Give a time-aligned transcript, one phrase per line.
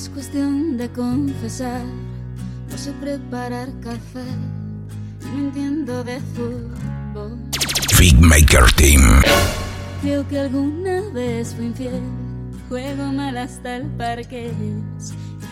[0.00, 1.82] Es cuestión de confesar,
[2.70, 4.24] no sé preparar café,
[5.30, 7.38] no entiendo de fútbol.
[8.18, 9.02] Maker Team.
[10.00, 12.00] Creo que alguna vez fui infiel,
[12.70, 14.50] juego mal hasta el parque,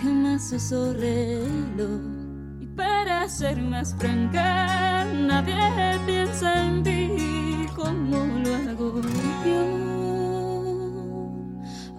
[0.03, 2.01] jamás uso reloj.
[2.63, 9.03] Y para ser más franca, nadie piensa en ti como lo hago
[9.45, 9.61] yo,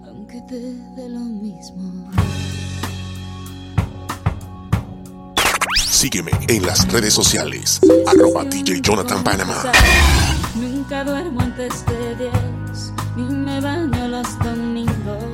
[0.07, 0.59] aunque te
[0.95, 2.09] dé lo mismo.
[5.99, 9.53] Sígueme en las redes sociales, arroba DJ Jonathan Panama.
[10.55, 12.31] Nunca duermo antes de 10,
[13.17, 15.25] ni me baño los domingos.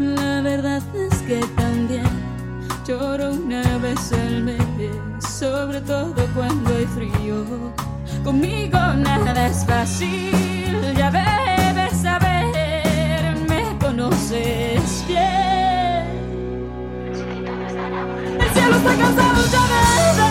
[0.00, 2.10] La verdad es que también
[2.84, 4.58] lloro una vez al mes,
[5.38, 7.72] sobre todo cuando hay frío.
[8.24, 10.32] Conmigo nada es fácil,
[10.96, 15.39] ya debes saber, me conoces bien.
[18.70, 20.29] Cielo está cansado ya de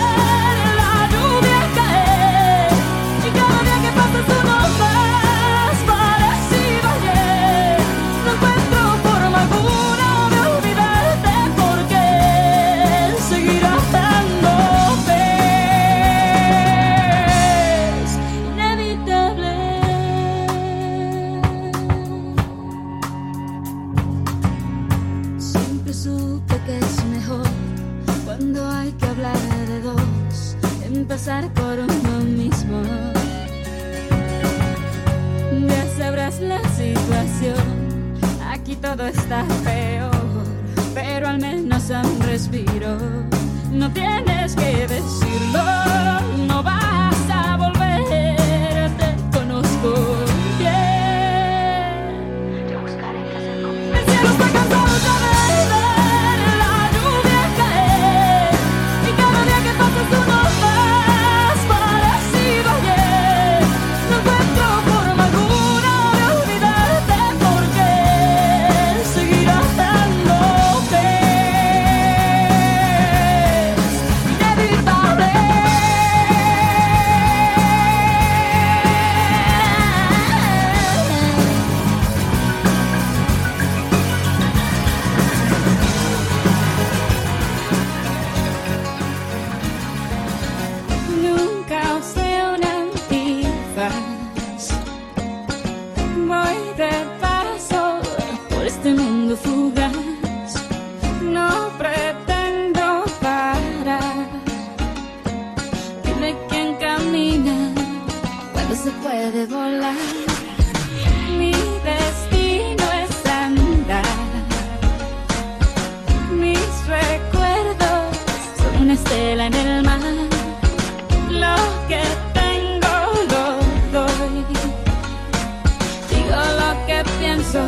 [127.20, 127.60] que pienso,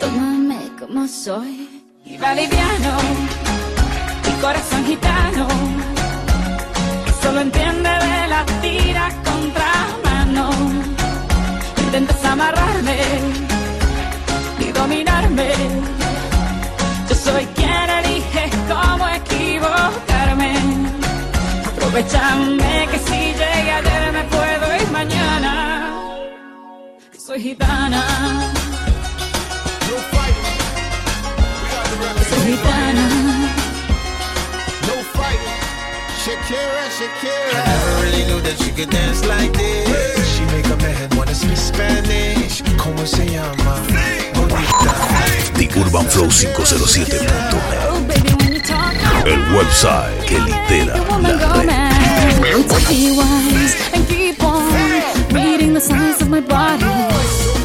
[0.00, 1.68] tómame como soy.
[2.04, 2.92] Y va liviano,
[4.24, 5.46] mi corazón gitano,
[7.22, 9.70] solo entiende de la tira contra
[10.04, 10.50] mano.
[11.84, 12.98] Intentas amarrarme
[14.60, 15.48] y dominarme.
[17.08, 20.54] Yo soy quien elige cómo equivocarme.
[21.66, 22.98] Aprovechame que
[27.38, 28.02] soy gitana.
[32.28, 33.04] Soy gitana.
[36.24, 37.54] Shakira, Shakira.
[37.54, 40.36] I never really knew that she could dance like this.
[40.36, 42.62] She make a man wanna speak Spanish.
[42.76, 43.82] ¿Cómo se llama?
[44.34, 44.92] Bonita.
[45.54, 47.54] The Urban Flow 507.net.
[47.90, 48.94] Oh, baby, when you talk,
[49.26, 51.68] El website que lidera la red.
[55.68, 56.84] Reading the size of my body.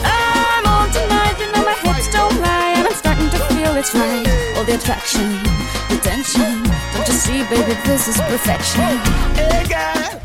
[0.03, 3.95] I'm on tonight, you know my hips don't lie, and I'm starting to feel it's
[3.95, 4.27] right.
[4.57, 5.42] All the attraction,
[5.89, 6.63] the tension.
[6.94, 8.98] Don't you see, baby, this is perfection.
[9.36, 10.23] Hey girl,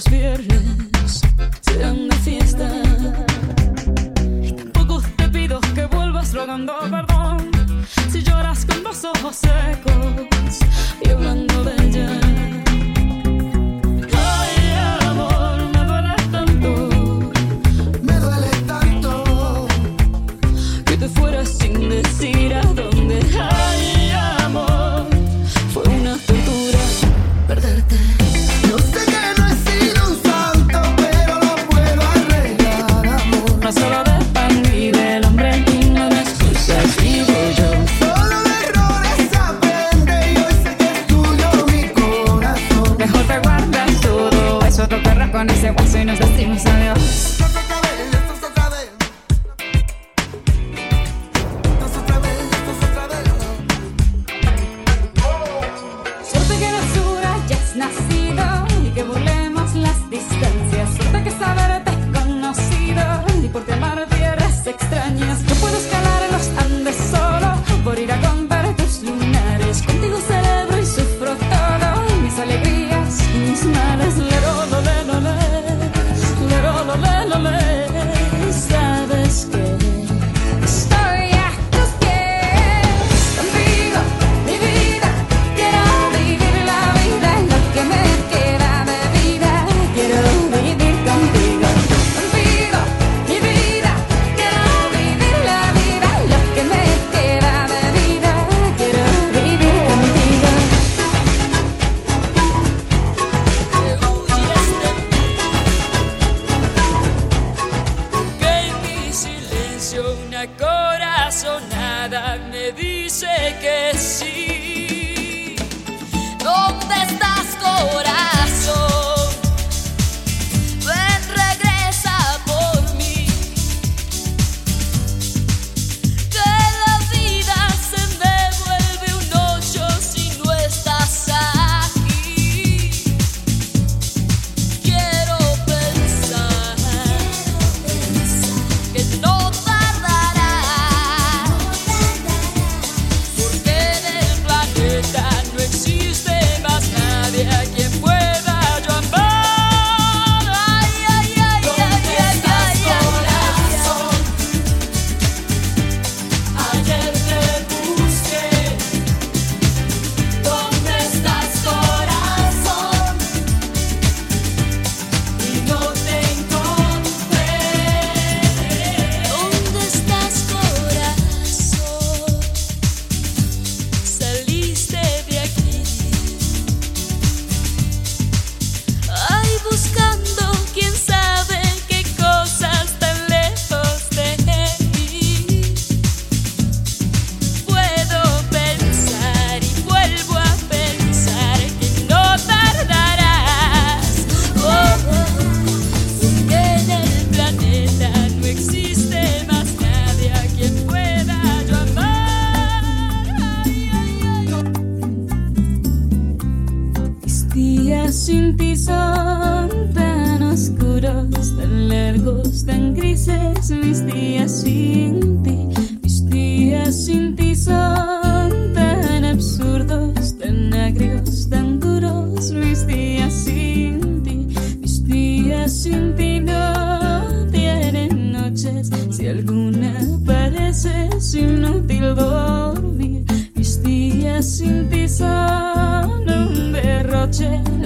[0.00, 0.89] los viernes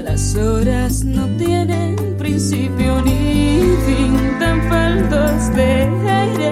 [0.02, 6.50] las horas no tienen principio ni fin, tan faltos de aire,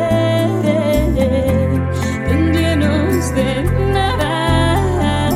[2.29, 5.31] tan llenos de nada.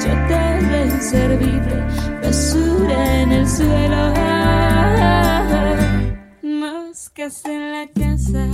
[0.00, 1.84] Ya tal vez servible,
[2.22, 4.14] basura en el suelo,
[6.42, 8.48] moscas en la casa.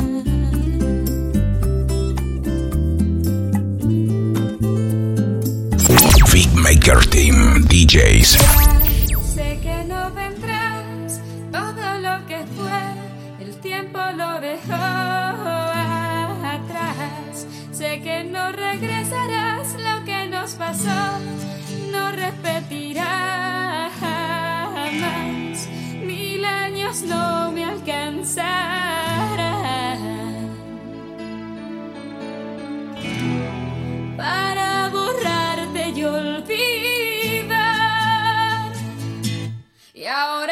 [6.69, 7.38] Maker Team.
[7.79, 8.68] DJs.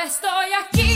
[0.06, 0.95] estoy aquí.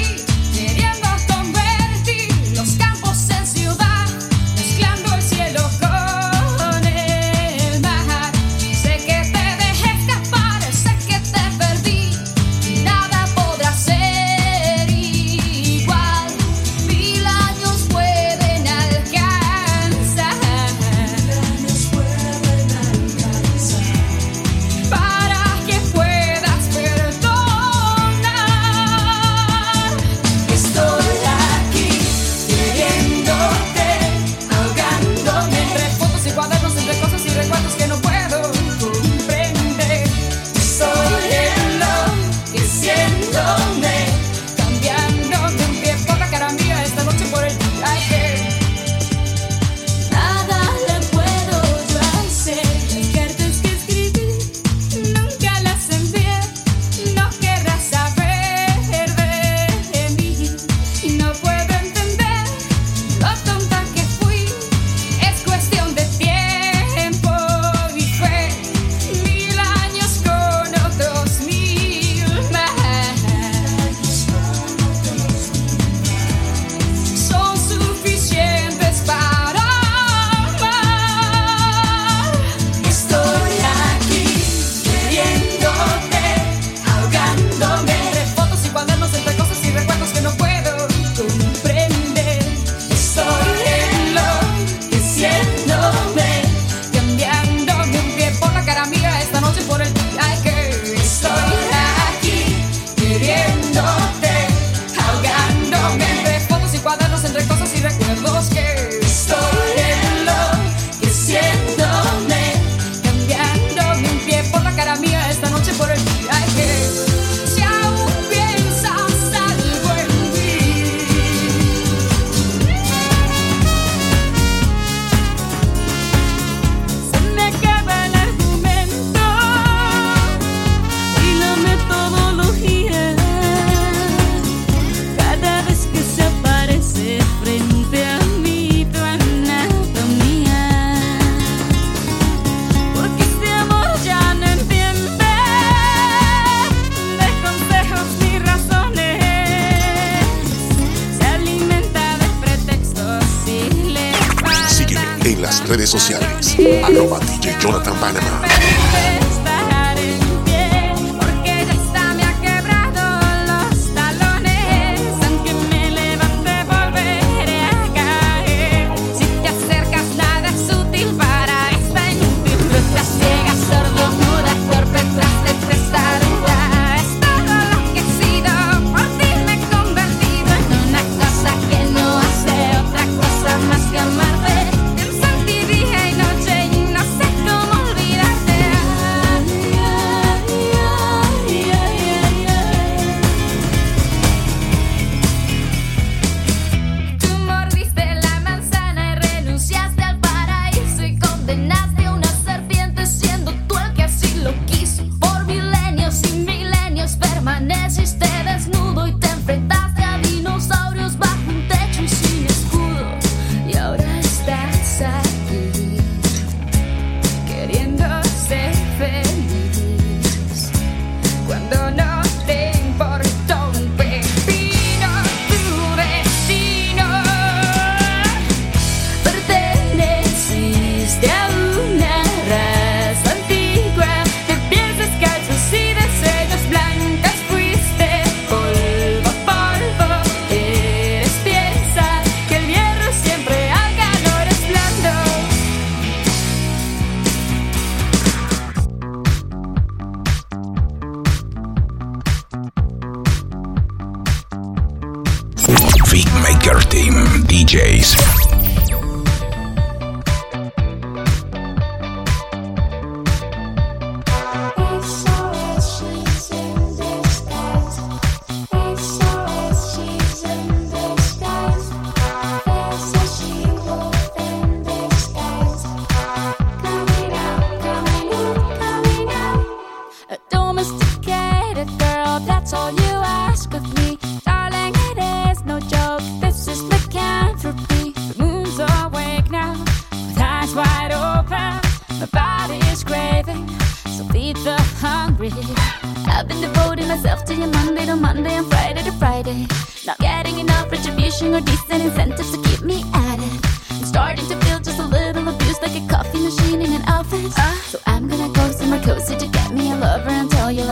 [257.71, 258.40] DJs.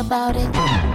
[0.00, 0.87] about it.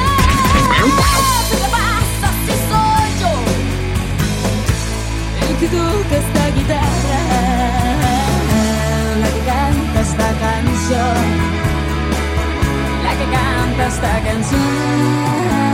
[5.50, 7.22] El que toca esta guitarra,
[9.22, 11.25] la que canta esta canción,
[13.03, 15.68] la que canta esta canción.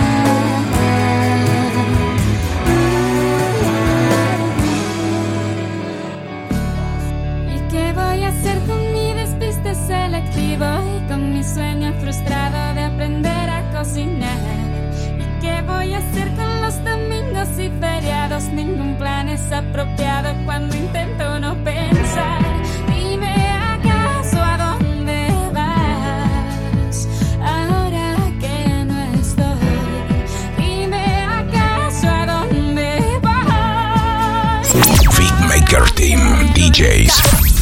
[11.34, 14.40] mi sueño frustrado de aprender a cocinar.
[15.20, 18.44] ¿Y qué voy a hacer con los domingos y feriados?
[18.46, 22.42] Ningún plan es apropiado cuando intento no pensar.
[22.88, 27.08] Dime acaso a dónde vas
[27.42, 29.58] ahora que no estoy.
[30.58, 34.74] Dime acaso a dónde vas.
[35.18, 36.20] Beatmaker Team
[36.54, 37.55] DJs.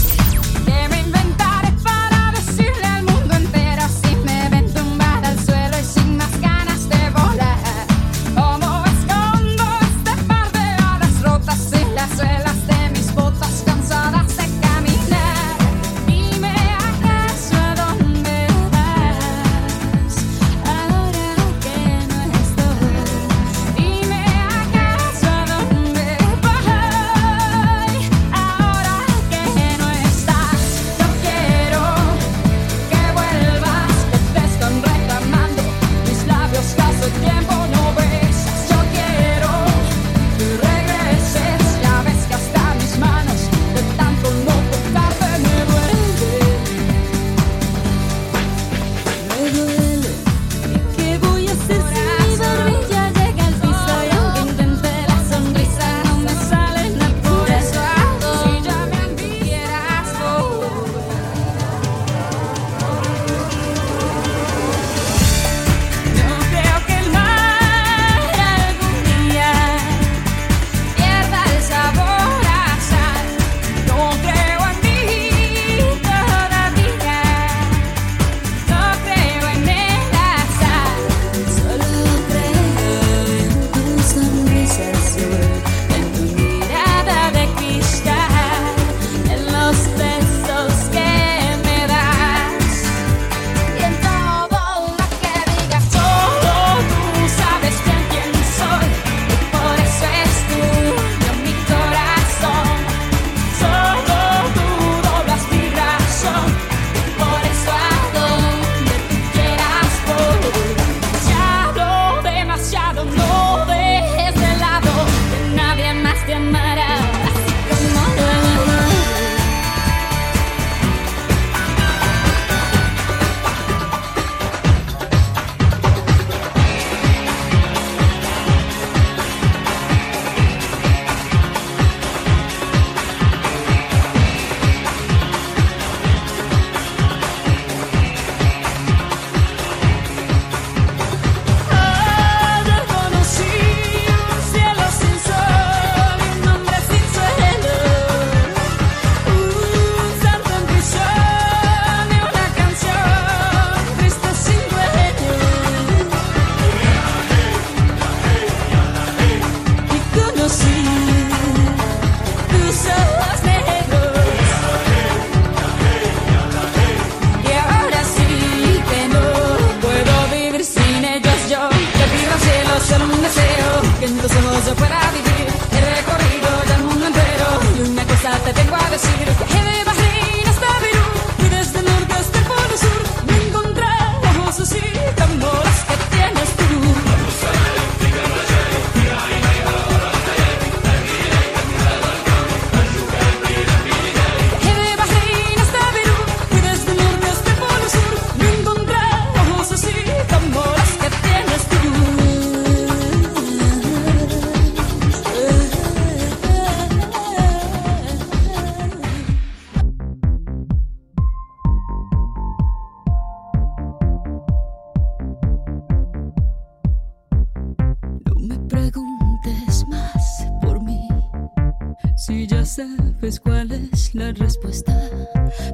[224.13, 225.10] la respuesta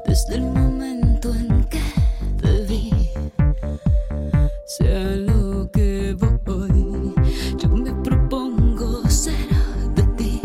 [0.05, 1.81] desde el momento en que
[2.41, 3.11] te vi.
[4.65, 7.13] Sea lo que voy,
[7.57, 9.33] yo me propongo ser
[9.95, 10.41] de ti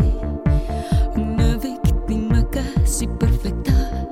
[1.15, 4.07] una víctima casi perfecta.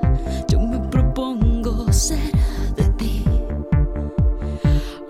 [0.47, 2.31] Yo me propongo ser.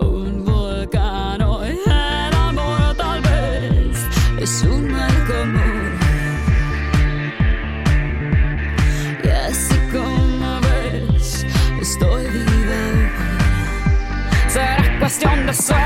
[0.00, 3.98] Un volcán el amor tal vez
[4.40, 4.83] es un
[15.54, 15.83] sorry.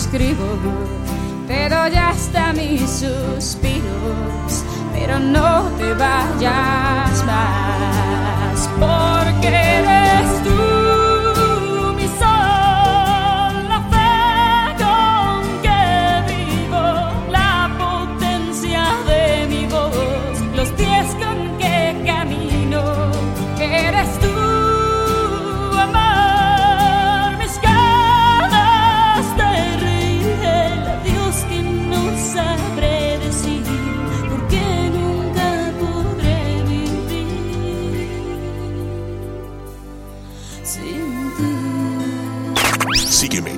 [0.07, 0.47] escribo,
[1.49, 7.66] pero ya está mis suspiros, pero no te vayas más.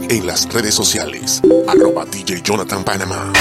[0.09, 1.41] en las redes sociales.
[1.67, 3.33] Arroba DJ Jonathan Panamá.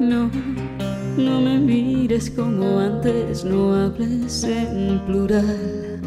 [0.00, 0.30] No,
[1.16, 6.00] no me mires como antes, no hables en plural.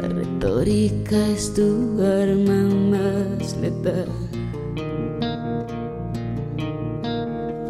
[0.00, 4.08] La retórica es tu arma más letal.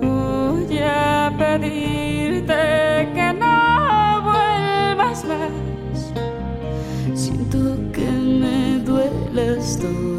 [0.03, 6.13] Voy a pedirte que no vuelvas más.
[7.15, 7.59] Siento
[7.93, 10.10] que me dueles todavía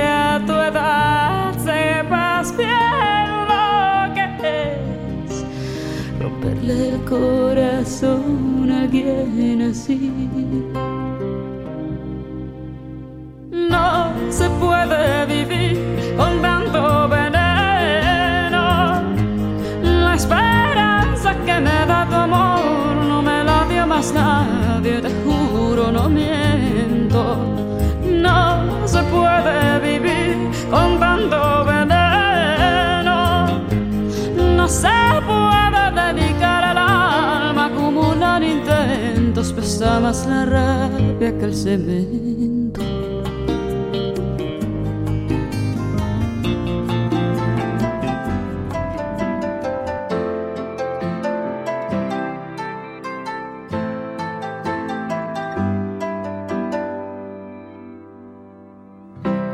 [0.00, 4.24] a tu edad sepas bien lo que
[5.26, 5.44] es
[6.20, 10.12] romperle el corazón a alguien así.
[13.50, 15.78] No se puede vivir
[16.16, 18.62] con tanto veneno.
[19.82, 25.90] La esperanza que me da tu amor no me la dio más nadie, te juro,
[25.92, 26.39] no miento.
[39.40, 42.80] Intentos, pesa la rabia que el cemento.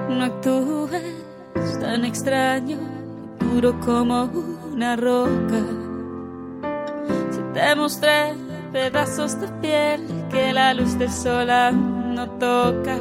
[0.08, 2.78] No actúes tan extraño,
[3.40, 4.24] duro como
[4.72, 5.62] una roca.
[7.30, 8.45] Si te mostré
[8.76, 11.48] pedazos de piel que la luz del sol
[12.14, 12.98] no toca.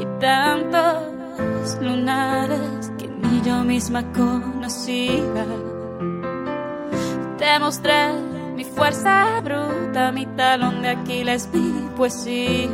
[0.00, 5.44] Y tantos lunares que ni yo misma conocía.
[7.38, 8.12] Te mostré
[8.54, 12.70] mi fuerza bruta, mi talón de Aquiles, mi poesía.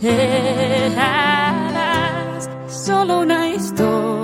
[0.00, 1.28] Eras
[2.66, 4.19] solo una historia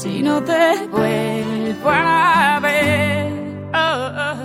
[0.00, 3.30] si no te vuelvo a ver?
[3.74, 4.36] Oh, oh.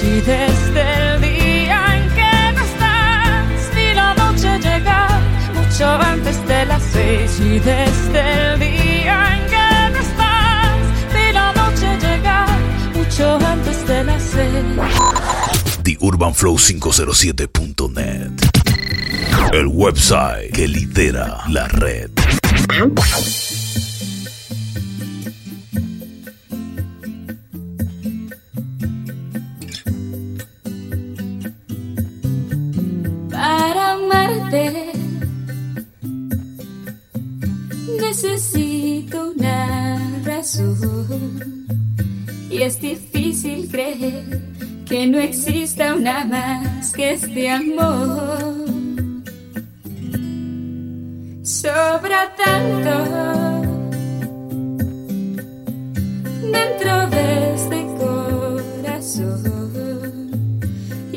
[0.00, 5.20] Si desde el día en que no estás, vi la noche llegar
[5.54, 7.38] mucho antes de las seis.
[7.38, 10.76] Y desde el día en que no estás,
[11.14, 12.58] vi la noche llegar
[12.96, 14.64] mucho antes de las seis.
[15.84, 18.32] TheUrbanFlow507.net.
[19.52, 22.10] El website que lidera la red.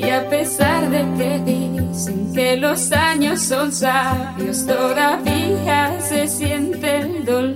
[0.05, 7.25] Y a pesar de que dicen que los años son sabios, todavía se siente el
[7.25, 7.52] dolor.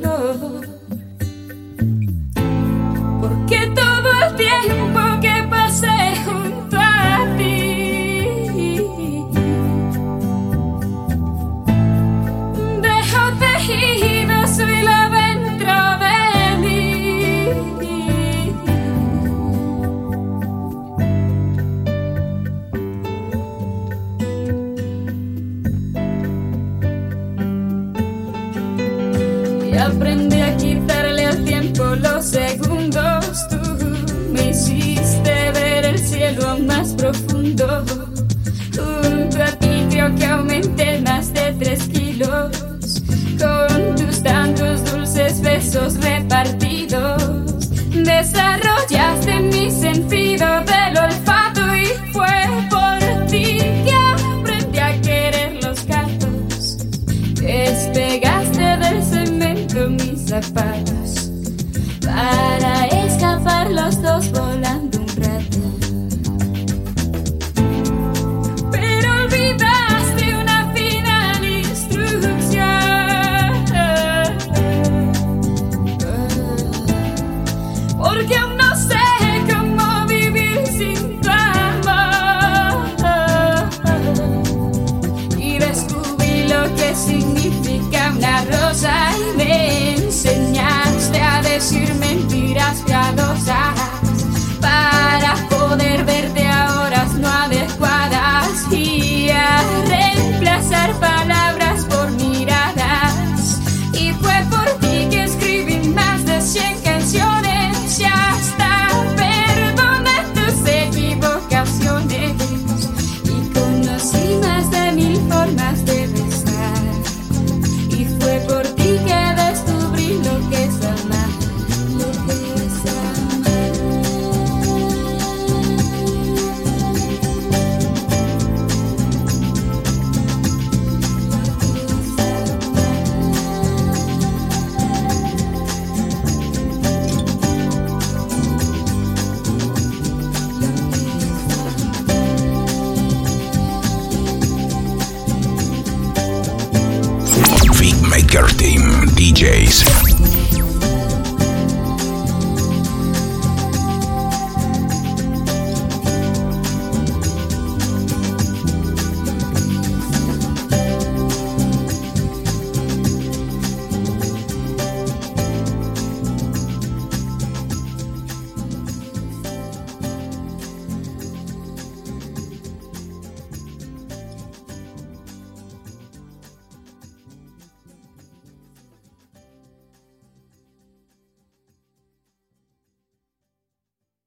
[62.04, 64.77] Para escapar los dos volando.